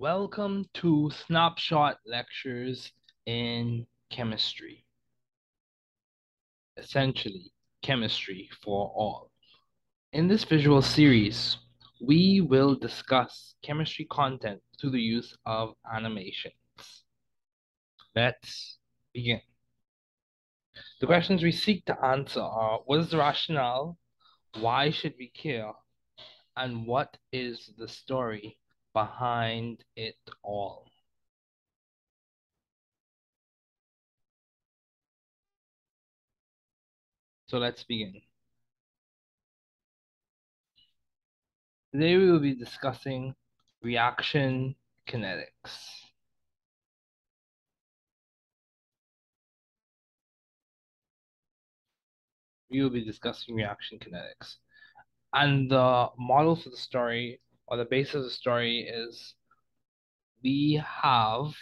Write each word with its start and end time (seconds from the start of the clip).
Welcome 0.00 0.64
to 0.76 1.10
Snapshot 1.26 1.98
Lectures 2.06 2.90
in 3.26 3.86
Chemistry. 4.10 4.86
Essentially, 6.78 7.52
chemistry 7.82 8.48
for 8.64 8.90
all. 8.96 9.30
In 10.14 10.26
this 10.26 10.44
visual 10.44 10.80
series, 10.80 11.58
we 12.00 12.40
will 12.40 12.76
discuss 12.76 13.56
chemistry 13.62 14.06
content 14.10 14.62
through 14.80 14.92
the 14.92 15.02
use 15.02 15.36
of 15.44 15.74
animations. 15.94 16.54
Let's 18.16 18.78
begin. 19.12 19.42
The 21.02 21.08
questions 21.08 21.42
we 21.42 21.52
seek 21.52 21.84
to 21.84 22.02
answer 22.02 22.40
are, 22.40 22.78
what 22.86 23.00
is 23.00 23.10
the 23.10 23.18
rationale? 23.18 23.98
Why 24.60 24.92
should 24.92 25.12
we 25.18 25.28
care? 25.28 25.72
And 26.56 26.86
what 26.86 27.18
is 27.34 27.70
the 27.76 27.86
story 27.86 28.56
behind 28.92 29.84
it 29.96 30.16
all. 30.42 30.86
So 37.46 37.58
let's 37.58 37.82
begin. 37.82 38.20
Today 41.92 42.16
we 42.16 42.30
will 42.30 42.38
be 42.38 42.54
discussing 42.54 43.34
reaction 43.82 44.76
kinetics. 45.08 46.04
We 52.70 52.80
will 52.82 52.90
be 52.90 53.04
discussing 53.04 53.56
reaction 53.56 53.98
kinetics. 53.98 54.58
And 55.32 55.68
the 55.68 56.10
model 56.16 56.54
for 56.54 56.70
the 56.70 56.76
story 56.76 57.40
or 57.70 57.76
the 57.76 57.84
base 57.84 58.14
of 58.14 58.24
the 58.24 58.30
story 58.30 58.80
is 58.80 59.34
we 60.42 60.82
have 61.02 61.52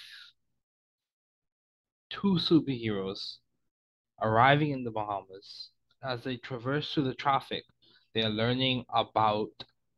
two 2.10 2.38
superheroes 2.40 3.36
arriving 4.22 4.70
in 4.70 4.84
the 4.84 4.90
Bahamas. 4.90 5.70
As 6.02 6.22
they 6.24 6.36
traverse 6.36 6.92
through 6.92 7.04
the 7.04 7.14
traffic, 7.14 7.64
they 8.14 8.22
are 8.22 8.30
learning 8.30 8.84
about 8.94 9.50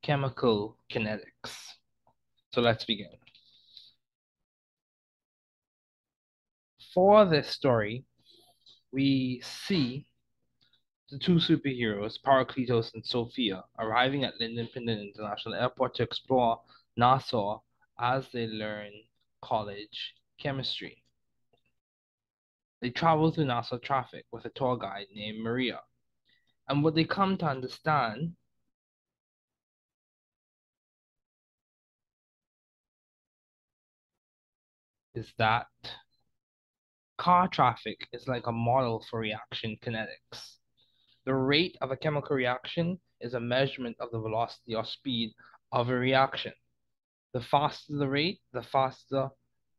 chemical 0.02 0.76
kinetics. 0.90 1.76
So 2.52 2.60
let's 2.60 2.84
begin. 2.84 3.10
For 6.92 7.24
this 7.24 7.48
story, 7.48 8.04
we 8.92 9.42
see 9.44 10.06
the 11.10 11.18
two 11.18 11.36
superheroes, 11.36 12.20
Parakletos 12.22 12.94
and 12.94 13.04
Sophia, 13.04 13.64
arriving 13.78 14.24
at 14.24 14.34
Lynden 14.40 14.72
Pindling 14.72 15.12
International 15.12 15.54
Airport 15.54 15.96
to 15.96 16.04
explore 16.04 16.60
Nassau 16.96 17.60
as 17.98 18.28
they 18.32 18.46
learn 18.46 18.92
college 19.42 20.14
chemistry. 20.38 21.02
They 22.80 22.90
travel 22.90 23.30
through 23.30 23.46
Nassau 23.46 23.78
traffic 23.78 24.24
with 24.30 24.44
a 24.44 24.50
tour 24.50 24.76
guide 24.76 25.08
named 25.12 25.42
Maria. 25.42 25.80
And 26.68 26.84
what 26.84 26.94
they 26.94 27.04
come 27.04 27.36
to 27.38 27.46
understand 27.46 28.36
is 35.14 35.32
that 35.38 35.66
car 37.18 37.48
traffic 37.48 38.06
is 38.12 38.28
like 38.28 38.46
a 38.46 38.52
model 38.52 39.04
for 39.10 39.18
reaction 39.20 39.76
kinetics. 39.82 40.59
The 41.30 41.36
rate 41.36 41.76
of 41.80 41.92
a 41.92 41.96
chemical 41.96 42.34
reaction 42.34 42.98
is 43.20 43.34
a 43.34 43.38
measurement 43.38 43.96
of 44.00 44.10
the 44.10 44.18
velocity 44.18 44.74
or 44.74 44.84
speed 44.84 45.32
of 45.70 45.88
a 45.88 45.94
reaction. 45.94 46.52
The 47.34 47.40
faster 47.40 47.96
the 47.96 48.08
rate, 48.08 48.40
the 48.52 48.64
faster 48.64 49.28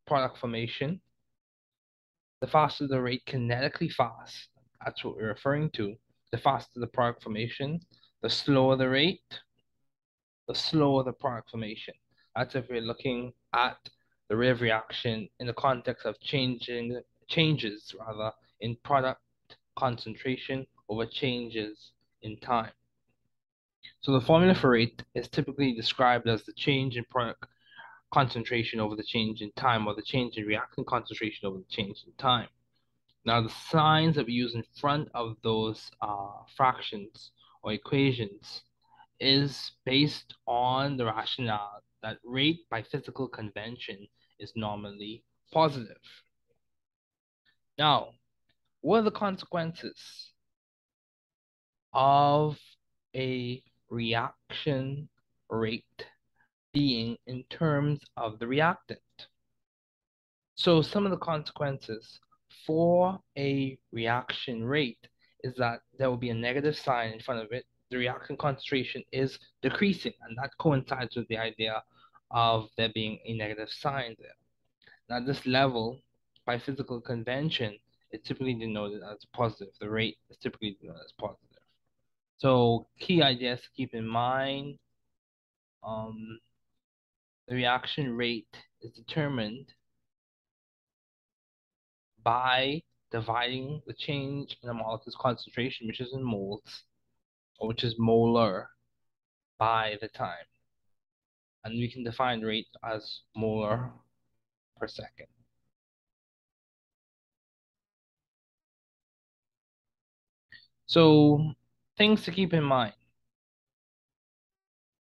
product 0.08 0.38
formation. 0.38 1.02
The 2.40 2.48
faster 2.48 2.88
the 2.88 3.02
rate 3.02 3.26
kinetically 3.26 3.92
fast, 3.92 4.48
that's 4.82 5.04
what 5.04 5.18
we're 5.18 5.28
referring 5.28 5.72
to. 5.72 5.94
The 6.32 6.38
faster 6.38 6.80
the 6.80 6.88
product 6.88 7.22
formation, 7.22 7.82
the 8.22 8.30
slower 8.30 8.78
the 8.78 8.88
rate, 8.88 9.42
the 10.48 10.56
slower 10.56 11.04
the 11.04 11.12
product 11.12 11.50
formation. 11.50 11.96
That's 12.34 12.56
if 12.56 12.70
we're 12.70 12.80
looking 12.80 13.34
at 13.54 13.76
the 14.30 14.38
rate 14.38 14.52
of 14.52 14.62
reaction 14.62 15.28
in 15.42 15.48
the 15.48 15.54
context 15.54 16.06
of 16.06 16.18
changing 16.22 17.02
changes 17.28 17.94
rather 18.00 18.32
in 18.62 18.78
product 18.86 19.20
concentration 19.76 20.66
over 20.92 21.06
changes 21.06 21.92
in 22.22 22.38
time. 22.38 22.72
So 24.02 24.12
the 24.12 24.20
formula 24.20 24.54
for 24.54 24.72
rate 24.72 25.02
is 25.16 25.30
typically 25.30 25.74
described 25.74 26.28
as 26.28 26.44
the 26.44 26.52
change 26.54 26.98
in 26.98 27.06
product 27.06 27.46
concentration 28.14 28.82
over 28.82 28.98
the 28.98 29.04
change 29.04 29.42
in 29.42 29.54
time 29.54 29.88
or 29.88 29.96
the 29.96 30.02
change 30.02 30.36
in 30.36 30.46
reactant 30.46 30.86
concentration 30.88 31.48
over 31.48 31.60
the 31.60 31.76
change 31.76 32.04
in 32.06 32.12
time. 32.18 32.50
Now 33.24 33.42
the 33.42 33.54
signs 33.70 34.16
that 34.16 34.26
we 34.26 34.34
use 34.34 34.54
in 34.54 34.66
front 34.82 35.08
of 35.14 35.38
those 35.44 35.90
uh, 36.02 36.44
fractions 36.58 37.32
or 37.64 37.72
equations 37.72 38.64
is 39.22 39.72
based 39.86 40.34
on 40.46 40.98
the 40.98 41.06
rationale 41.06 41.84
that 42.04 42.18
rate 42.26 42.68
by 42.70 42.82
physical 42.82 43.30
convention 43.30 44.08
is 44.40 44.52
normally 44.58 45.24
positive. 45.54 46.02
Now, 47.78 48.10
what 48.82 48.98
are 48.98 49.04
the 49.04 49.12
consequences 49.12 50.31
of 51.94 52.58
a 53.16 53.62
reaction 53.90 55.10
rate 55.50 56.06
being 56.74 57.18
in 57.28 57.44
terms 57.50 58.00
of 58.18 58.40
the 58.40 58.48
reactant. 58.48 59.00
So 60.56 60.82
some 60.82 61.06
of 61.06 61.12
the 61.12 61.18
consequences 61.18 62.20
for 62.66 63.20
a 63.38 63.78
reaction 63.92 64.64
rate 64.64 65.08
is 65.44 65.56
that 65.56 65.80
there 65.98 66.10
will 66.10 66.18
be 66.18 66.30
a 66.30 66.36
negative 66.36 66.78
sign 66.78 67.14
in 67.14 67.20
front 67.20 67.42
of 67.44 67.52
it. 67.52 67.66
The 67.90 67.98
reaction 67.98 68.38
concentration 68.38 69.04
is 69.12 69.38
decreasing, 69.62 70.14
and 70.22 70.38
that 70.38 70.52
coincides 70.60 71.16
with 71.16 71.28
the 71.28 71.38
idea 71.38 71.84
of 72.30 72.70
there 72.78 72.92
being 72.94 73.20
a 73.26 73.34
negative 73.34 73.70
sign 73.70 74.16
there. 74.20 74.36
Now, 75.10 75.20
this 75.26 75.46
level, 75.46 76.00
by 76.46 76.58
physical 76.58 77.02
convention, 77.02 77.78
is 78.12 78.22
typically 78.22 78.54
denoted 78.54 79.02
as 79.04 79.26
positive. 79.34 79.74
The 79.82 79.90
rate 79.90 80.18
is 80.30 80.38
typically 80.38 80.78
denoted 80.80 81.02
as 81.04 81.14
positive. 81.20 81.51
So 82.42 82.88
key 83.00 83.22
ideas 83.22 83.62
to 83.62 83.68
keep 83.78 83.94
in 83.94 84.08
mind. 84.08 84.80
Um, 85.84 86.40
the 87.48 87.54
reaction 87.54 88.18
rate 88.18 88.58
is 88.82 88.92
determined 88.94 89.72
by 92.24 92.82
dividing 93.12 93.84
the 93.86 93.94
change 93.94 94.58
in 94.64 94.70
a 94.70 94.74
molecule's 94.74 95.16
concentration, 95.22 95.86
which 95.86 96.02
is 96.02 96.14
in 96.14 96.24
moles, 96.24 96.64
or 97.60 97.68
which 97.68 97.84
is 97.84 97.94
molar, 98.00 98.70
by 99.60 99.98
the 100.02 100.08
time. 100.08 100.48
And 101.64 101.76
we 101.76 101.92
can 101.92 102.04
define 102.04 102.42
rate 102.42 102.70
as 102.84 103.20
molar 103.36 103.92
per 104.80 104.88
second. 104.88 105.28
So 110.88 111.54
Things 112.02 112.24
to 112.24 112.32
keep 112.32 112.52
in 112.52 112.64
mind. 112.64 112.96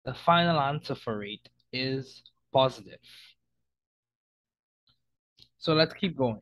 The 0.04 0.14
final 0.14 0.60
answer 0.60 0.96
for 0.96 1.18
rate 1.18 1.48
is 1.72 2.24
positive. 2.52 3.00
So 5.59 5.76
let's 5.76 5.94
keep 5.94 6.18
going. 6.18 6.42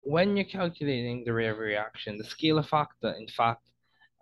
When 0.00 0.38
you're 0.38 0.46
calculating 0.46 1.24
the 1.26 1.34
rate 1.34 1.48
of 1.48 1.58
reaction, 1.58 2.16
the 2.16 2.24
scalar 2.24 2.66
factor, 2.66 3.10
in 3.10 3.28
fact, 3.28 3.68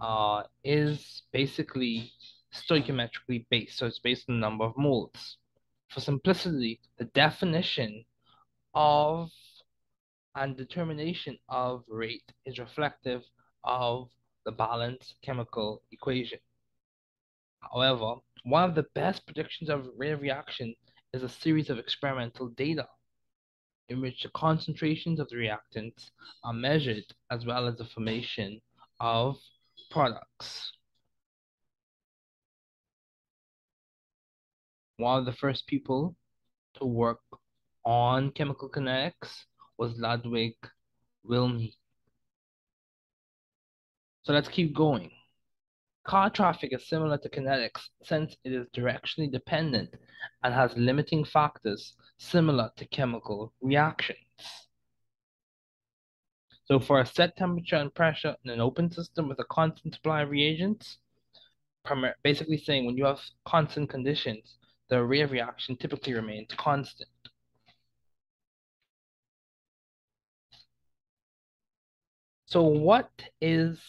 uh, 0.01 0.43
is 0.65 1.23
basically 1.33 2.11
stoichiometrically 2.53 3.47
based. 3.51 3.79
So 3.79 3.87
it's 3.87 4.01
based 4.01 4.29
on 4.29 4.35
the 4.35 4.41
number 4.41 4.65
of 4.65 4.77
moles. 4.77 5.37
For 5.91 6.01
simplicity, 6.01 6.81
the 6.99 7.05
definition 7.05 8.05
of 8.75 9.31
and 10.35 10.57
determination 10.57 11.39
of 11.49 11.85
rate 11.87 12.33
is 12.47 12.59
reflective 12.59 13.23
of 13.65 14.09
the 14.45 14.53
balanced 14.53 15.15
chemical 15.23 15.83
equation. 15.91 16.39
However, 17.61 18.17
one 18.45 18.69
of 18.69 18.75
the 18.75 18.87
best 18.95 19.27
predictions 19.27 19.71
of 19.71 19.89
rate 19.97 20.13
of 20.13 20.21
reaction 20.21 20.75
is 21.13 21.23
a 21.23 21.29
series 21.29 21.71
of 21.71 21.79
experimental 21.79 22.49
data 22.49 22.87
in 23.89 24.01
which 24.01 24.23
the 24.23 24.29
concentrations 24.31 25.21
of 25.21 25.29
the 25.29 25.37
reactants 25.37 26.11
are 26.43 26.53
measured 26.53 27.05
as 27.31 27.45
well 27.45 27.67
as 27.67 27.77
the 27.77 27.85
formation 27.85 28.61
of 29.01 29.37
products. 29.91 30.73
One 34.97 35.19
of 35.19 35.27
the 35.27 35.33
first 35.33 35.67
people 35.67 36.17
to 36.75 36.87
work 36.87 37.21
on 37.85 38.31
chemical 38.31 38.69
kinetics 38.69 39.45
was 39.77 39.99
Ludwig 39.99 40.55
Wilhelmy 41.29 41.75
so 44.25 44.33
let's 44.33 44.49
keep 44.49 44.75
going. 44.75 45.11
Car 46.07 46.31
traffic 46.31 46.73
is 46.73 46.89
similar 46.89 47.19
to 47.19 47.29
kinetics 47.29 47.89
since 48.03 48.37
it 48.45 48.53
is 48.53 48.67
directionally 48.77 49.31
dependent 49.31 49.91
and 50.43 50.53
has 50.53 50.77
limiting 50.77 51.25
factors 51.25 51.95
similar 52.19 52.71
to 52.77 52.87
chemical 52.87 53.53
reactions. 53.61 54.19
So 56.65 56.81
for 56.81 57.01
a 57.01 57.07
set 57.07 57.37
temperature 57.37 57.77
and 57.77 57.95
pressure 57.95 58.37
in 58.45 58.51
an 58.51 58.61
open 58.61 58.91
system 58.91 59.29
with 59.29 59.39
a 59.41 59.45
constant 59.45 59.95
supply 59.95 60.23
of 60.23 60.31
reagents, 60.31 60.99
basically 62.23 62.57
saying 62.57 62.87
when 62.87 62.97
you 62.97 63.05
have 63.05 63.21
constant 63.45 63.91
conditions, 63.91 64.57
the 64.89 65.03
rate 65.05 65.21
of 65.21 65.33
reaction 65.33 65.77
typically 65.77 66.15
remains 66.15 66.49
constant. 66.57 67.11
So 72.47 72.63
what 72.63 73.11
is 73.41 73.81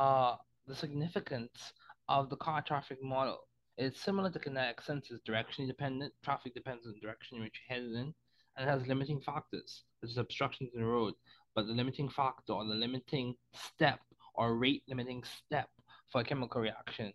uh, 0.00 0.36
the 0.66 0.74
significance 0.74 1.72
of 2.08 2.30
the 2.30 2.36
car 2.36 2.62
traffic 2.62 2.98
model. 3.02 3.40
It's 3.76 4.00
similar 4.00 4.30
to 4.30 4.38
kinetic 4.38 4.80
since 4.80 5.10
it's 5.10 5.22
directionally 5.28 5.66
dependent. 5.66 6.12
Traffic 6.24 6.54
depends 6.54 6.86
on 6.86 6.94
the 6.94 7.00
direction 7.00 7.36
in 7.36 7.44
which 7.44 7.60
you're 7.68 7.76
headed 7.76 7.92
in, 7.92 8.14
and 8.56 8.66
it 8.66 8.70
has 8.70 8.86
limiting 8.86 9.20
factors, 9.20 9.84
such 10.00 10.10
as 10.10 10.16
obstructions 10.16 10.70
in 10.74 10.80
the 10.80 10.86
road. 10.86 11.14
But 11.54 11.66
the 11.66 11.74
limiting 11.74 12.08
factor 12.08 12.54
or 12.54 12.64
the 12.64 12.74
limiting 12.74 13.34
step 13.52 14.00
or 14.34 14.56
rate 14.56 14.82
limiting 14.88 15.22
step 15.24 15.68
for 16.10 16.22
a 16.22 16.24
chemical 16.24 16.62
reaction 16.62 17.12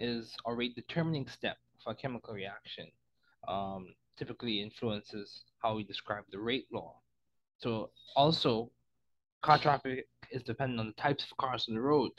is 0.00 0.34
or 0.46 0.56
rate 0.56 0.74
determining 0.74 1.28
step 1.28 1.58
for 1.84 1.92
a 1.92 1.96
chemical 1.96 2.34
reaction 2.34 2.86
um, 3.46 3.94
typically 4.16 4.62
influences 4.62 5.44
how 5.58 5.76
we 5.76 5.84
describe 5.84 6.24
the 6.30 6.38
rate 6.38 6.66
law. 6.72 6.94
So 7.58 7.90
also, 8.16 8.70
car 9.42 9.58
traffic 9.58 10.06
is 10.30 10.42
dependent 10.42 10.80
on 10.80 10.86
the 10.86 11.02
types 11.02 11.24
of 11.24 11.36
cars 11.36 11.66
on 11.68 11.74
the 11.74 11.80
road. 11.80 12.12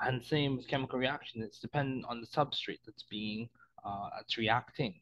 And 0.00 0.24
same 0.24 0.56
with 0.56 0.68
chemical 0.68 0.98
reaction, 0.98 1.42
it's 1.42 1.58
dependent 1.58 2.04
on 2.08 2.20
the 2.20 2.26
substrate 2.26 2.80
that's 2.86 3.04
being, 3.10 3.48
uh, 3.84 4.10
that's 4.16 4.38
reacting. 4.38 5.00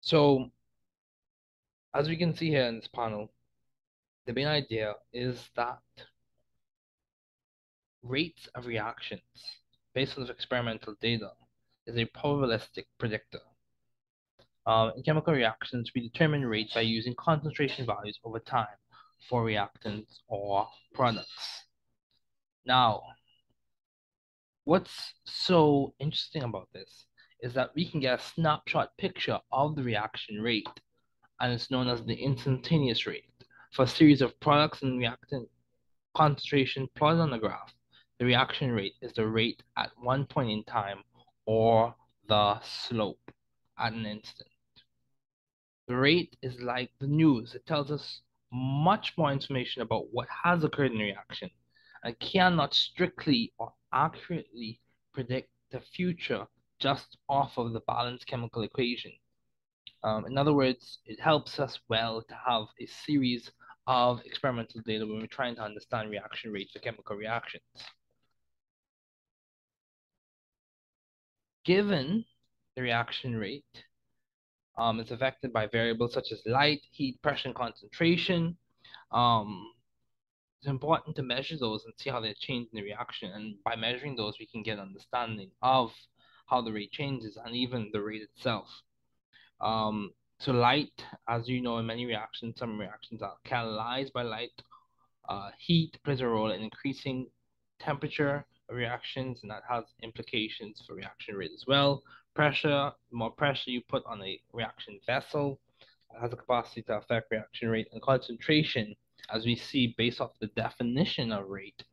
So 0.00 0.50
as 1.94 2.08
we 2.08 2.16
can 2.16 2.34
see 2.34 2.48
here 2.48 2.64
in 2.64 2.76
this 2.76 2.88
panel, 2.88 3.30
the 4.26 4.32
main 4.32 4.46
idea 4.46 4.94
is 5.12 5.50
that 5.56 5.80
rates 8.02 8.48
of 8.54 8.66
reactions 8.66 9.20
based 9.94 10.16
on 10.16 10.28
experimental 10.30 10.94
data 11.00 11.30
is 11.86 11.96
a 11.96 12.06
probabilistic 12.06 12.84
predictor. 12.98 13.40
Um, 14.70 14.92
in 14.96 15.02
chemical 15.02 15.34
reactions, 15.34 15.90
we 15.96 16.00
determine 16.00 16.46
rates 16.46 16.74
by 16.74 16.82
using 16.82 17.12
concentration 17.18 17.84
values 17.84 18.20
over 18.22 18.38
time 18.38 18.68
for 19.28 19.44
reactants 19.44 20.20
or 20.28 20.68
products. 20.94 21.64
Now, 22.64 23.02
what's 24.62 25.14
so 25.24 25.92
interesting 25.98 26.44
about 26.44 26.68
this 26.72 27.06
is 27.42 27.52
that 27.54 27.70
we 27.74 27.84
can 27.84 27.98
get 27.98 28.20
a 28.20 28.22
snapshot 28.22 28.96
picture 28.96 29.40
of 29.50 29.74
the 29.74 29.82
reaction 29.82 30.40
rate, 30.40 30.68
and 31.40 31.52
it's 31.52 31.72
known 31.72 31.88
as 31.88 32.04
the 32.04 32.14
instantaneous 32.14 33.08
rate. 33.08 33.24
For 33.72 33.82
a 33.82 33.88
series 33.88 34.22
of 34.22 34.38
products 34.38 34.82
and 34.82 35.00
reactant 35.00 35.48
concentration 36.14 36.88
plotted 36.94 37.18
on 37.18 37.30
the 37.30 37.38
graph, 37.38 37.74
the 38.20 38.24
reaction 38.24 38.70
rate 38.70 38.94
is 39.02 39.14
the 39.14 39.26
rate 39.26 39.64
at 39.76 39.90
one 40.00 40.26
point 40.26 40.52
in 40.52 40.62
time 40.62 41.02
or 41.44 41.92
the 42.28 42.60
slope 42.60 43.32
at 43.76 43.94
an 43.94 44.06
instant. 44.06 44.49
The 45.90 45.96
rate 45.96 46.36
is 46.40 46.60
like 46.60 46.92
the 47.00 47.08
news. 47.08 47.56
It 47.56 47.66
tells 47.66 47.90
us 47.90 48.20
much 48.52 49.12
more 49.18 49.32
information 49.32 49.82
about 49.82 50.06
what 50.12 50.28
has 50.44 50.62
occurred 50.62 50.92
in 50.92 50.98
reaction 50.98 51.50
and 52.04 52.16
cannot 52.20 52.74
strictly 52.74 53.52
or 53.58 53.72
accurately 53.92 54.78
predict 55.12 55.50
the 55.72 55.80
future 55.80 56.46
just 56.78 57.16
off 57.28 57.58
of 57.58 57.72
the 57.72 57.80
balanced 57.88 58.28
chemical 58.28 58.62
equation. 58.62 59.10
Um, 60.04 60.26
in 60.26 60.38
other 60.38 60.52
words, 60.52 61.00
it 61.06 61.18
helps 61.18 61.58
us 61.58 61.80
well 61.88 62.22
to 62.22 62.34
have 62.36 62.66
a 62.78 62.86
series 62.86 63.50
of 63.88 64.20
experimental 64.24 64.82
data 64.82 65.04
when 65.04 65.18
we're 65.18 65.26
trying 65.26 65.56
to 65.56 65.62
understand 65.62 66.08
reaction 66.08 66.52
rates 66.52 66.70
for 66.70 66.78
chemical 66.78 67.16
reactions. 67.16 67.64
Given 71.64 72.26
the 72.76 72.82
reaction 72.82 73.34
rate 73.34 73.86
um, 74.80 74.98
is 74.98 75.10
affected 75.10 75.52
by 75.52 75.66
variables 75.66 76.14
such 76.14 76.32
as 76.32 76.40
light, 76.46 76.80
heat, 76.90 77.20
pressure, 77.22 77.48
and 77.48 77.54
concentration, 77.54 78.56
um, 79.12 79.72
it's 80.58 80.68
important 80.68 81.16
to 81.16 81.22
measure 81.22 81.56
those 81.58 81.84
and 81.84 81.94
see 81.98 82.10
how 82.10 82.20
they 82.20 82.34
change 82.38 82.68
in 82.72 82.78
the 82.78 82.82
reaction. 82.82 83.30
And 83.32 83.56
by 83.64 83.76
measuring 83.76 84.16
those, 84.16 84.34
we 84.38 84.46
can 84.46 84.62
get 84.62 84.78
an 84.78 84.88
understanding 84.88 85.50
of 85.62 85.90
how 86.46 86.62
the 86.62 86.72
rate 86.72 86.92
changes 86.92 87.38
and 87.42 87.54
even 87.54 87.90
the 87.92 88.02
rate 88.02 88.22
itself. 88.22 88.66
Um, 89.60 90.10
so 90.38 90.52
light, 90.52 91.04
as 91.28 91.46
you 91.46 91.60
know, 91.60 91.78
in 91.78 91.86
many 91.86 92.06
reactions, 92.06 92.56
some 92.58 92.78
reactions 92.78 93.22
are 93.22 93.36
catalyzed 93.46 94.12
by 94.12 94.22
light. 94.22 94.62
Uh, 95.28 95.50
heat 95.58 95.98
plays 96.04 96.20
a 96.20 96.26
role 96.26 96.50
in 96.50 96.62
increasing 96.62 97.26
temperature 97.80 98.46
reactions, 98.70 99.40
and 99.42 99.50
that 99.50 99.62
has 99.68 99.84
implications 100.02 100.82
for 100.86 100.94
reaction 100.94 101.34
rate 101.34 101.52
as 101.54 101.64
well. 101.66 102.02
Pressure, 102.34 102.92
the 103.10 103.16
more 103.16 103.30
pressure 103.30 103.70
you 103.70 103.82
put 103.88 104.04
on 104.06 104.22
a 104.22 104.40
reaction 104.52 104.98
vessel, 105.06 105.60
has 106.20 106.32
a 106.32 106.36
capacity 106.36 106.82
to 106.82 106.96
affect 106.96 107.30
reaction 107.30 107.68
rate 107.68 107.88
and 107.92 108.02
concentration 108.02 108.94
as 109.32 109.44
we 109.44 109.54
see 109.54 109.94
based 109.96 110.20
off 110.20 110.38
the 110.40 110.48
definition 110.48 111.32
of 111.32 111.48
rate, 111.48 111.84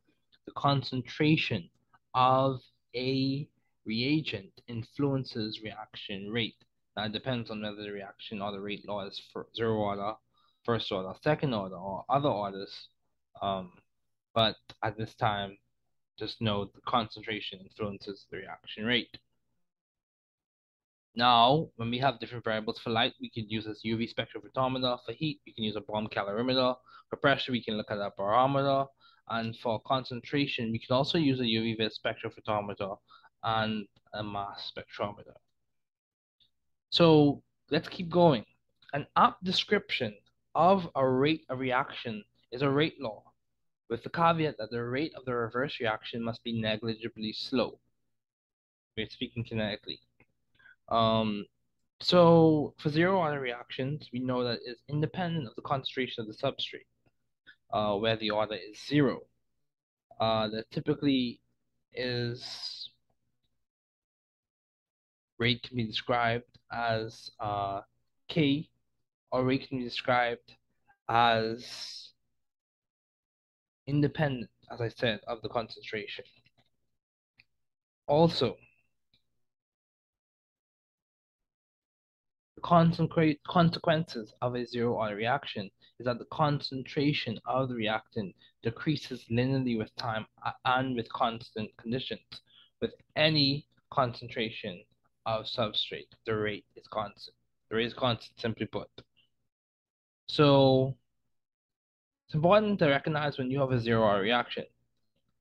the 0.46 0.52
concentration 0.52 1.68
of 2.14 2.60
a 2.94 3.48
reagent 3.84 4.50
influences 4.66 5.60
reaction 5.62 6.30
rate. 6.30 6.56
Now 6.96 7.04
it 7.04 7.12
depends 7.12 7.50
on 7.50 7.62
whether 7.62 7.82
the 7.82 7.92
reaction 7.92 8.42
or 8.42 8.52
the 8.52 8.60
rate 8.60 8.86
law 8.86 9.06
is 9.06 9.20
for 9.32 9.46
zero 9.56 9.76
order, 9.76 10.14
first 10.64 10.90
order, 10.90 11.12
second 11.22 11.54
order, 11.54 11.76
or 11.76 12.04
other 12.08 12.28
orders. 12.28 12.88
Um, 13.40 13.72
but 14.34 14.56
at 14.82 14.96
this 14.96 15.14
time, 15.14 15.58
just 16.18 16.40
know 16.40 16.64
the 16.64 16.80
concentration 16.86 17.60
influences 17.60 18.26
the 18.30 18.38
reaction 18.38 18.84
rate. 18.84 19.16
Now, 21.18 21.68
when 21.74 21.90
we 21.90 21.98
have 21.98 22.20
different 22.20 22.44
variables 22.44 22.78
for 22.78 22.90
light, 22.90 23.12
we 23.20 23.28
can 23.28 23.50
use 23.50 23.64
this 23.64 23.82
UV 23.84 24.08
spectrophotometer. 24.14 24.98
For 25.04 25.10
heat, 25.10 25.40
we 25.44 25.52
can 25.52 25.64
use 25.64 25.74
a 25.74 25.80
bomb 25.80 26.06
calorimeter. 26.06 26.76
For 27.10 27.16
pressure, 27.16 27.50
we 27.50 27.60
can 27.60 27.76
look 27.76 27.90
at 27.90 27.98
a 27.98 28.12
barometer. 28.16 28.84
And 29.28 29.56
for 29.56 29.80
concentration, 29.80 30.70
we 30.70 30.78
can 30.78 30.94
also 30.94 31.18
use 31.18 31.40
a 31.40 31.42
UV 31.42 31.90
spectrophotometer 31.98 32.96
and 33.42 33.88
a 34.14 34.22
mass 34.22 34.70
spectrometer. 34.70 35.34
So 36.90 37.42
let's 37.72 37.88
keep 37.88 38.10
going. 38.10 38.44
An 38.92 39.04
apt 39.16 39.42
description 39.42 40.14
of 40.54 40.88
a 40.94 41.04
rate 41.04 41.46
of 41.48 41.58
reaction 41.58 42.22
is 42.52 42.62
a 42.62 42.70
rate 42.70 43.00
law, 43.00 43.24
with 43.90 44.04
the 44.04 44.10
caveat 44.10 44.56
that 44.58 44.70
the 44.70 44.84
rate 44.84 45.14
of 45.16 45.24
the 45.24 45.34
reverse 45.34 45.80
reaction 45.80 46.22
must 46.22 46.44
be 46.44 46.60
negligibly 46.60 47.32
slow. 47.32 47.80
We're 48.96 49.10
speaking 49.10 49.44
kinetically. 49.44 49.98
Um, 50.90 51.44
so 52.00 52.74
for 52.78 52.90
zero 52.90 53.18
order 53.18 53.40
reactions, 53.40 54.08
we 54.12 54.20
know 54.20 54.44
that 54.44 54.60
it's 54.64 54.80
independent 54.88 55.46
of 55.48 55.54
the 55.56 55.62
concentration 55.62 56.22
of 56.22 56.28
the 56.28 56.34
substrate, 56.34 56.86
uh, 57.72 57.96
where 57.98 58.16
the 58.16 58.30
order 58.30 58.54
is 58.54 58.80
zero. 58.86 59.20
Uh, 60.20 60.48
that 60.48 60.70
typically 60.70 61.40
is 61.94 62.90
rate 65.38 65.62
can 65.62 65.76
be 65.76 65.84
described 65.84 66.58
as 66.72 67.30
uh, 67.40 67.80
K, 68.28 68.68
or 69.30 69.44
rate 69.44 69.68
can 69.68 69.78
be 69.78 69.84
described 69.84 70.56
as 71.08 72.10
independent, 73.86 74.50
as 74.70 74.80
I 74.80 74.88
said, 74.88 75.20
of 75.26 75.40
the 75.42 75.48
concentration. 75.48 76.24
Also, 78.06 78.56
The 82.60 83.36
consequences 83.46 84.34
of 84.42 84.56
a 84.56 84.66
zero-order 84.66 85.14
reaction 85.14 85.70
is 86.00 86.06
that 86.06 86.18
the 86.18 86.24
concentration 86.32 87.38
of 87.46 87.68
the 87.68 87.76
reactant 87.76 88.34
decreases 88.64 89.24
linearly 89.30 89.78
with 89.78 89.94
time 89.94 90.26
and 90.64 90.96
with 90.96 91.08
constant 91.12 91.70
conditions. 91.76 92.20
With 92.80 92.94
any 93.14 93.68
concentration 93.92 94.82
of 95.24 95.44
substrate, 95.44 96.08
the 96.26 96.34
rate 96.34 96.64
is 96.74 96.88
constant. 96.88 97.36
The 97.70 97.76
rate 97.76 97.86
is 97.86 97.94
constant, 97.94 98.40
simply 98.40 98.66
put. 98.66 98.90
So 100.26 100.96
it's 102.26 102.34
important 102.34 102.80
to 102.80 102.88
recognize 102.88 103.38
when 103.38 103.52
you 103.52 103.60
have 103.60 103.70
a 103.70 103.78
zero-order 103.78 104.22
reaction. 104.22 104.64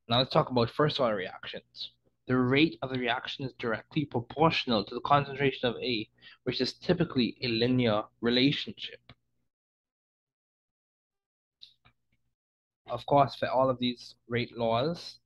Now 0.07 0.19
let's 0.19 0.31
talk 0.31 0.51
about 0.51 0.69
first-order 0.69 1.15
reactions 1.15 1.93
the 2.27 2.37
rate 2.37 2.77
of 2.81 2.89
the 2.89 2.99
reaction 2.99 3.45
is 3.45 3.53
directly 3.53 4.05
proportional 4.05 4.83
to 4.83 4.95
the 4.95 5.01
concentration 5.01 5.69
of 5.69 5.75
A, 5.77 6.09
which 6.43 6.61
is 6.61 6.73
typically 6.73 7.37
a 7.41 7.47
linear 7.47 8.03
relationship. 8.21 8.99
of 12.89 13.05
course, 13.05 13.35
for 13.35 13.49
all 13.49 13.69
of 13.69 13.79
these 13.79 14.15
rate 14.27 14.57
laws 14.57 15.19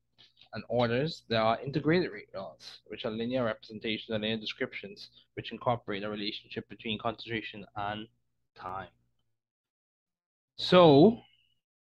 and 0.54 0.64
orders, 0.68 1.24
there 1.30 1.42
are 1.42 1.60
integrated 1.62 2.12
rate 2.12 2.34
laws, 2.36 2.80
which 2.88 3.06
are 3.06 3.12
linear 3.12 3.46
representations 3.46 4.10
and 4.10 4.22
linear 4.22 4.38
descriptions, 4.38 5.10
which 5.36 5.52
incorporate 5.52 6.04
a 6.04 6.10
relationship 6.10 6.68
between 6.70 7.00
concentration 7.00 7.66
and 7.76 8.08
time. 8.56 8.90
So 10.58 11.22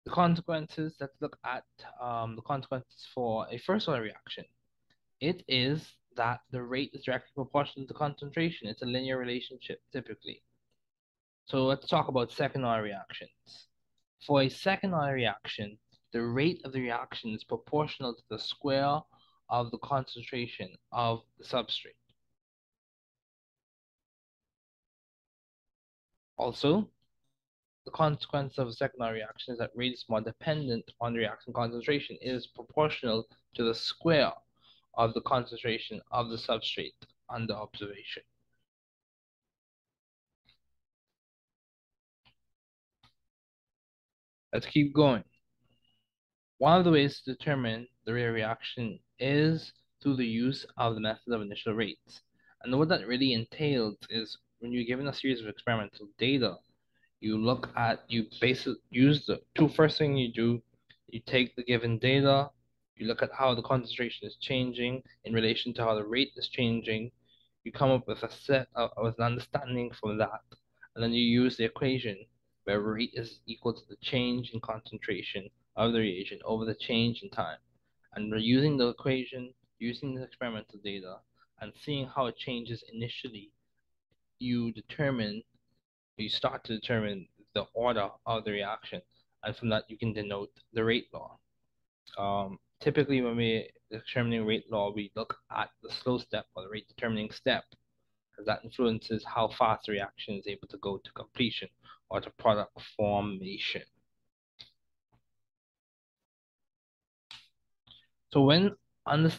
the 0.06 0.12
consequences, 0.12 0.96
let's 1.00 1.16
look 1.22 1.38
at 1.46 1.66
um, 2.02 2.36
the 2.36 2.42
consequences 2.42 3.08
for 3.14 3.48
a 3.52 3.58
first 3.58 3.88
order 3.88 4.02
reaction. 4.02 4.46
It 5.24 5.42
is 5.48 5.96
that 6.18 6.42
the 6.52 6.62
rate 6.62 6.90
is 6.92 7.06
directly 7.06 7.32
proportional 7.34 7.88
to 7.88 7.94
concentration. 7.94 8.68
It's 8.68 8.82
a 8.82 8.86
linear 8.86 9.18
relationship 9.18 9.80
typically. 9.94 10.44
So 11.46 11.66
let's 11.66 11.88
talk 11.88 12.10
about 12.10 12.34
second 12.34 12.66
order 12.66 12.84
reactions. 12.84 13.70
For 14.28 14.42
a 14.42 14.50
second 14.50 14.94
order 14.94 15.14
reaction, 15.14 15.78
the 16.12 16.24
rate 16.24 16.60
of 16.66 16.74
the 16.74 16.82
reaction 16.82 17.30
is 17.30 17.46
proportional 17.46 18.14
to 18.14 18.24
the 18.30 18.38
square 18.38 19.00
of 19.48 19.72
the 19.72 19.78
concentration 19.78 20.76
of 20.92 21.22
the 21.38 21.46
substrate. 21.46 21.96
Also, 26.36 26.90
the 27.86 27.92
consequence 27.92 28.58
of 28.58 28.68
a 28.68 28.74
secondary 28.74 29.20
reaction 29.20 29.54
is 29.54 29.60
that 29.60 29.72
rate 29.74 29.94
is 29.94 30.04
more 30.10 30.20
dependent 30.20 30.84
on 31.00 31.14
the 31.14 31.20
reaction 31.20 31.54
concentration. 31.54 32.18
It 32.22 32.32
is 32.32 32.48
proportional 32.48 33.26
to 33.56 33.64
the 33.64 33.74
square 33.74 34.34
of 34.96 35.14
the 35.14 35.22
concentration 35.22 36.02
of 36.12 36.30
the 36.30 36.38
substrate 36.38 36.94
under 37.30 37.54
observation. 37.54 38.24
Let's 44.54 44.68
keep 44.68 44.94
going. 44.94 45.24
One 46.60 46.78
of 46.78 46.86
the 46.86 46.92
ways 46.92 47.22
to 47.22 47.34
determine 47.34 47.88
the 48.06 48.14
rate 48.14 48.28
of 48.28 48.36
reaction 48.36 49.00
is 49.18 49.74
through 50.02 50.18
the 50.18 50.28
use 50.28 50.66
of 50.78 50.94
the 50.94 51.02
method 51.02 51.34
of 51.34 51.42
initial 51.42 51.74
rates. 51.74 52.22
And 52.62 52.78
what 52.78 52.90
that 52.90 53.08
really 53.08 53.34
entails 53.34 53.98
is 54.10 54.38
when 54.60 54.72
you're 54.72 54.86
given 54.86 55.08
a 55.08 55.14
series 55.14 55.42
of 55.42 55.48
experimental 55.48 56.08
data, 56.18 56.56
you 57.20 57.38
look 57.38 57.70
at, 57.76 58.04
you 58.08 58.28
basically 58.40 58.76
use 58.92 59.26
the 59.26 59.42
two 59.56 59.70
first 59.70 59.98
thing 59.98 60.16
you 60.16 60.32
do, 60.32 60.62
you 61.10 61.22
take 61.26 61.56
the 61.56 61.64
given 61.64 61.98
data, 61.98 62.50
you 62.98 63.08
look 63.08 63.24
at 63.24 63.32
how 63.34 63.54
the 63.54 63.62
concentration 63.62 64.28
is 64.28 64.38
changing 64.38 65.04
in 65.26 65.34
relation 65.34 65.74
to 65.74 65.84
how 65.84 65.96
the 65.96 66.06
rate 66.06 66.32
is 66.36 66.48
changing, 66.50 67.12
you 67.64 67.72
come 67.72 67.92
up 67.92 68.08
with 68.08 68.24
a 68.24 68.32
set 68.32 68.68
of, 68.76 68.92
with 68.98 69.18
an 69.20 69.26
understanding 69.26 69.92
from 69.92 70.18
that, 70.18 70.42
and 70.96 71.04
then 71.04 71.14
you 71.14 71.24
use 71.24 71.58
the 71.58 71.64
equation 71.64 72.18
where 72.66 72.80
rate 72.82 73.14
is 73.14 73.40
equal 73.48 73.74
to 73.74 73.82
the 73.90 73.98
change 74.02 74.52
in 74.54 74.60
concentration 74.62 75.50
of 75.76 75.94
the 75.94 76.00
reagent 76.00 76.42
over 76.46 76.66
the 76.66 76.76
change 76.76 77.22
in 77.24 77.30
time. 77.30 77.58
And 78.16 78.32
we're 78.32 78.38
using 78.38 78.78
the 78.78 78.90
equation, 78.90 79.54
using 79.80 80.14
the 80.14 80.24
experimental 80.24 80.80
data, 80.84 81.18
and 81.62 81.74
seeing 81.84 82.08
how 82.08 82.28
it 82.28 82.38
changes 82.38 82.84
initially, 82.94 83.52
you 84.40 84.72
determine 84.72 85.42
you 86.18 86.30
start 86.30 86.64
to 86.66 86.76
determine 86.76 87.28
the 87.56 87.66
order 87.74 88.10
of 88.26 88.44
the 88.44 88.52
reaction, 88.52 89.02
and 89.44 89.56
from 89.56 89.70
that 89.70 89.84
you 89.88 89.98
can 89.98 90.14
denote 90.14 90.52
the 90.74 90.84
rate 90.84 91.08
law. 91.14 91.38
Um, 92.18 92.60
typically, 92.84 93.22
when 93.22 93.38
we 93.38 93.70
determining 93.90 94.46
rate 94.46 94.66
law, 94.72 94.92
we 94.94 95.12
look 95.16 95.38
at 95.56 95.70
the 95.82 95.90
slow 95.90 96.18
step 96.18 96.46
or 96.56 96.64
the 96.64 96.70
rate 96.70 96.88
determining 96.88 97.32
step, 97.32 97.64
because 98.30 98.46
that 98.46 98.64
influences 98.64 99.24
how 99.26 99.48
fast 99.48 99.86
the 99.86 99.94
reaction 99.94 100.36
is 100.36 100.48
able 100.48 100.68
to 100.68 100.78
go 100.78 100.98
to 100.98 101.12
completion 101.14 101.70
or 102.10 102.20
to 102.20 102.30
product 102.32 102.78
formation. 102.98 103.84
So 108.34 108.42
when 108.42 108.76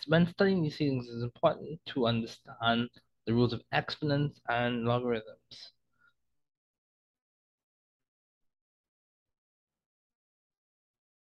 when 0.06 0.26
studying 0.26 0.62
these 0.62 0.76
things, 0.78 1.06
it's 1.08 1.22
important 1.22 1.80
to 1.86 2.06
understand 2.06 2.88
the 3.26 3.34
rules 3.34 3.52
of 3.52 3.62
exponents 3.72 4.40
and 4.48 4.84
logarithms. 4.84 5.72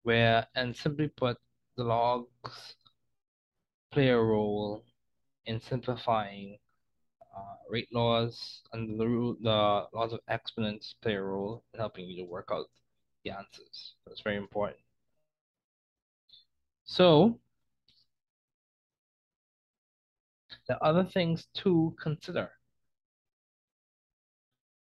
where, 0.03 0.47
and 0.55 0.75
simply 0.75 1.09
put, 1.09 1.37
the 1.77 1.85
logs 1.85 2.75
play 3.93 4.09
a 4.09 4.19
role 4.19 4.85
in 5.47 5.61
simplifying 5.61 6.59
uh, 7.37 7.55
rate 7.69 7.89
laws 7.93 8.63
and 8.73 8.99
the, 8.99 9.07
rule, 9.07 9.37
the 9.43 9.87
laws 9.93 10.13
of 10.13 10.21
exponents 10.29 10.95
play 11.03 11.15
a 11.15 11.23
role 11.23 11.65
in 11.73 11.81
helping 11.81 12.09
you 12.09 12.17
to 12.17 12.31
work 12.31 12.49
out 12.53 12.67
the 13.25 13.31
answers. 13.31 13.95
That's 14.07 14.21
very 14.23 14.37
important. 14.37 14.81
So, 16.85 17.39
the 20.67 20.83
other 20.83 21.05
things 21.05 21.47
to 21.55 21.95
consider. 22.03 22.51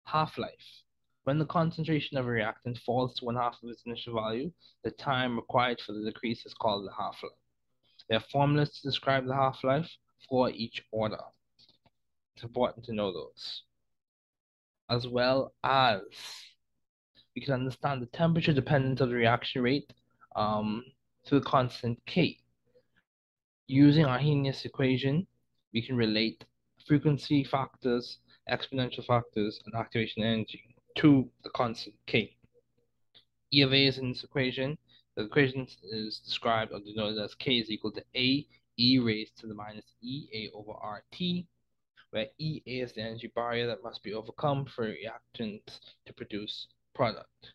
Half-life. 0.05 0.84
When 1.29 1.38
the 1.38 1.45
concentration 1.45 2.17
of 2.17 2.25
a 2.25 2.31
reactant 2.31 2.79
falls 2.79 3.13
to 3.19 3.25
one 3.25 3.36
half 3.36 3.62
of 3.62 3.69
its 3.69 3.83
initial 3.86 4.15
value, 4.15 4.51
the 4.83 4.89
time 4.89 5.36
required 5.36 5.79
for 5.79 5.93
the 5.93 6.03
decrease 6.03 6.43
is 6.43 6.55
called 6.55 6.88
the 6.88 6.91
half-life. 6.91 7.31
There 8.09 8.17
are 8.17 8.31
formulas 8.31 8.71
to 8.71 8.81
describe 8.81 9.27
the 9.27 9.36
half-life 9.36 9.88
for 10.27 10.50
each 10.50 10.81
order. 10.91 11.19
It's 12.33 12.43
important 12.43 12.83
to 12.86 12.93
know 12.93 13.13
those. 13.13 13.62
As 14.89 15.07
well 15.07 15.53
as 15.63 16.01
we 17.36 17.43
can 17.43 17.53
understand 17.53 18.01
the 18.01 18.07
temperature 18.07 18.51
dependence 18.51 19.00
of 19.00 19.09
the 19.09 19.15
reaction 19.15 19.62
rate 19.62 19.93
um, 20.36 20.83
to 21.27 21.36
the 21.36 21.45
constant 21.45 22.03
K. 22.07 22.39
Using 23.67 24.05
Arrhenius 24.05 24.65
equation, 24.65 25.27
we 25.75 25.83
can 25.83 25.95
relate 25.95 26.43
frequency 26.88 27.43
factors, 27.43 28.17
exponential 28.51 29.05
factors, 29.05 29.62
and 29.67 29.75
activation 29.75 30.24
energy 30.24 30.69
to 31.00 31.29
the 31.44 31.50
constant 31.51 31.96
k. 32.08 32.36
E 33.53 33.62
of 33.62 33.74
a 33.74 33.86
is 33.88 33.98
in 33.98 34.10
this 34.10 34.24
equation. 34.24 34.77
The 35.15 35.24
equation 35.24 35.65
is 35.91 36.20
described 36.20 36.74
or 36.74 36.79
denoted 36.79 37.20
as 37.20 37.36
k 37.36 37.60
is 37.60 37.70
equal 37.70 37.91
to 37.94 38.03
a 38.15 38.46
e 38.77 39.00
raised 39.00 39.38
to 39.39 39.48
the 39.48 39.53
minus 39.53 39.86
e 40.01 40.27
a 40.34 40.50
over 40.56 40.74
rt, 40.74 41.46
where 42.12 42.27
E 42.38 42.62
A 42.68 42.82
is 42.82 42.91
the 42.94 43.01
energy 43.01 43.32
barrier 43.34 43.65
that 43.68 43.84
must 43.84 44.03
be 44.03 44.13
overcome 44.13 44.65
for 44.65 44.94
reactants 44.94 45.79
to 46.06 46.13
produce 46.13 46.68
product. 46.94 47.53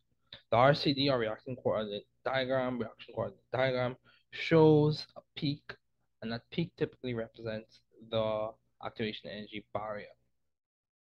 The 0.50 0.56
RCD 0.56 1.10
or 1.10 1.18
reaction 1.18 1.56
coordinate 1.56 2.06
diagram, 2.24 2.78
reaction 2.78 3.14
coordinate 3.14 3.50
diagram 3.52 3.96
shows 4.30 5.06
a 5.16 5.20
peak, 5.36 5.74
and 6.22 6.32
that 6.32 6.48
peak 6.50 6.70
typically 6.78 7.12
represents 7.12 7.80
the 8.10 8.50
activation 8.84 9.28
energy 9.30 9.64
barrier. 9.74 10.14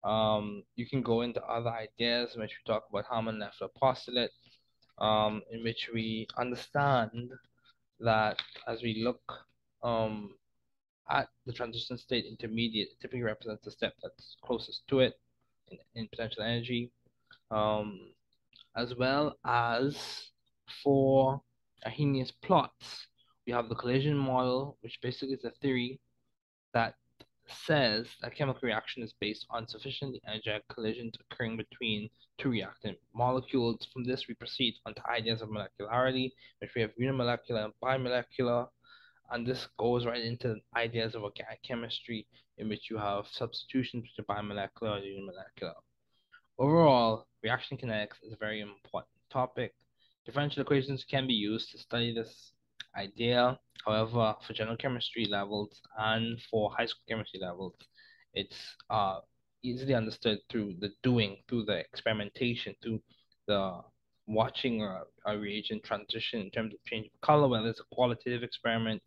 Um, 0.02 0.62
you 0.76 0.86
can 0.86 1.02
go 1.02 1.20
into 1.22 1.42
other 1.44 1.70
ideas 1.70 2.34
in 2.34 2.40
which 2.40 2.56
we 2.58 2.72
talk 2.72 2.84
about 2.88 3.04
Hammond-Leffler 3.10 3.68
postulate, 3.76 4.30
um, 4.98 5.42
in 5.50 5.62
which 5.62 5.90
we 5.92 6.26
understand 6.38 7.30
that 8.00 8.40
as 8.66 8.82
we 8.82 9.02
look 9.02 9.20
um, 9.82 10.34
at 11.10 11.28
the 11.46 11.52
transition 11.52 11.98
state 11.98 12.24
intermediate, 12.24 12.88
it 12.88 13.00
typically 13.00 13.22
represents 13.22 13.64
the 13.64 13.70
step 13.70 13.94
that's 14.02 14.36
closest 14.42 14.86
to 14.88 15.00
it 15.00 15.14
in, 15.68 15.78
in 15.94 16.08
potential 16.08 16.42
energy, 16.42 16.90
um, 17.50 18.12
as 18.76 18.94
well 18.94 19.36
as 19.44 20.30
for 20.82 21.42
Arrhenius 21.84 22.32
plots, 22.42 23.06
we 23.46 23.52
have 23.52 23.68
the 23.68 23.74
collision 23.74 24.16
model, 24.16 24.76
which 24.82 25.00
basically 25.02 25.34
is 25.34 25.44
a 25.44 25.50
theory 25.62 26.00
that 26.74 26.94
says 27.52 28.06
a 28.22 28.30
chemical 28.30 28.66
reaction 28.66 29.02
is 29.02 29.14
based 29.20 29.46
on 29.50 29.68
sufficiently 29.68 30.20
energetic 30.26 30.66
collisions 30.68 31.14
occurring 31.20 31.56
between 31.56 32.10
two 32.38 32.50
reactant 32.50 32.98
molecules. 33.14 33.86
From 33.92 34.04
this, 34.04 34.26
we 34.28 34.34
proceed 34.34 34.74
onto 34.86 35.02
ideas 35.08 35.42
of 35.42 35.50
molecularity, 35.50 36.30
which 36.60 36.70
we 36.74 36.82
have 36.82 36.94
unimolecular 37.00 37.64
and 37.64 37.72
bimolecular, 37.82 38.68
and 39.30 39.46
this 39.46 39.68
goes 39.78 40.06
right 40.06 40.22
into 40.22 40.56
ideas 40.76 41.14
of 41.14 41.22
organic 41.22 41.62
chemistry, 41.62 42.26
in 42.58 42.68
which 42.68 42.90
you 42.90 42.98
have 42.98 43.26
substitutions 43.28 44.04
between 44.04 44.26
bimolecular 44.26 44.96
and 44.96 45.04
unimolecular. 45.04 45.74
Overall, 46.58 47.26
reaction 47.42 47.78
kinetics 47.78 48.22
is 48.22 48.32
a 48.32 48.36
very 48.36 48.60
important 48.60 49.14
topic. 49.30 49.74
Differential 50.26 50.62
equations 50.62 51.04
can 51.04 51.26
be 51.26 51.34
used 51.34 51.70
to 51.70 51.78
study 51.78 52.12
this 52.12 52.52
idea. 52.96 53.58
However, 53.84 54.34
for 54.46 54.52
general 54.52 54.76
chemistry 54.76 55.26
levels 55.26 55.80
and 55.98 56.38
for 56.50 56.70
high 56.76 56.86
school 56.86 57.04
chemistry 57.08 57.40
levels, 57.40 57.74
it's 58.34 58.56
uh, 58.90 59.20
easily 59.62 59.94
understood 59.94 60.38
through 60.50 60.74
the 60.80 60.90
doing, 61.02 61.38
through 61.48 61.64
the 61.64 61.78
experimentation, 61.78 62.74
through 62.82 63.00
the 63.46 63.80
watching 64.26 64.82
a, 64.82 65.02
a 65.26 65.36
reagent 65.36 65.82
transition 65.82 66.40
in 66.40 66.50
terms 66.50 66.72
of 66.74 66.84
change 66.84 67.06
of 67.06 67.20
color, 67.20 67.48
whether 67.48 67.68
it's 67.68 67.80
a 67.80 67.94
qualitative 67.94 68.42
experiment 68.42 69.02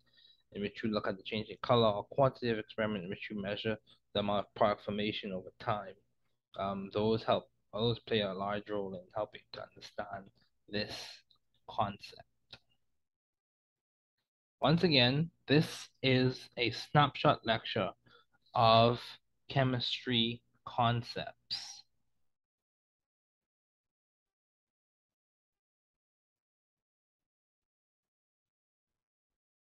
in 0.52 0.62
which 0.62 0.82
you 0.82 0.90
look 0.90 1.08
at 1.08 1.16
the 1.16 1.22
change 1.22 1.48
in 1.48 1.56
color, 1.62 1.88
or 1.88 2.04
quantitative 2.10 2.58
experiment 2.58 3.04
in 3.04 3.10
which 3.10 3.28
you 3.30 3.40
measure 3.40 3.76
the 4.12 4.20
amount 4.20 4.46
of 4.46 4.54
product 4.54 4.84
formation 4.84 5.32
over 5.32 5.50
time. 5.60 5.94
Um, 6.58 6.90
those 6.92 7.24
help, 7.24 7.48
those 7.72 7.98
play 8.00 8.20
a 8.20 8.32
large 8.32 8.70
role 8.70 8.94
in 8.94 9.00
helping 9.14 9.40
to 9.54 9.62
understand 9.62 10.26
this 10.68 10.94
concept. 11.68 12.22
Once 14.64 14.82
again, 14.82 15.30
this 15.46 15.90
is 16.02 16.48
a 16.56 16.70
snapshot 16.70 17.38
lecture 17.44 17.90
of 18.54 18.98
chemistry 19.50 20.40
concepts. 20.66 21.83